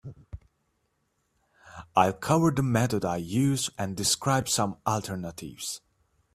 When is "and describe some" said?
3.77-4.77